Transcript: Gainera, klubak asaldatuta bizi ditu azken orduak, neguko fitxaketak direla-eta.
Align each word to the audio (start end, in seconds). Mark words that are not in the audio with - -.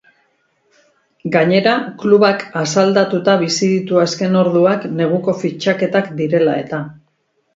Gainera, 1.33 1.73
klubak 2.03 2.45
asaldatuta 2.61 3.35
bizi 3.43 3.69
ditu 3.73 4.01
azken 4.05 4.39
orduak, 4.41 4.89
neguko 5.01 5.35
fitxaketak 5.43 6.09
direla-eta. 6.23 6.81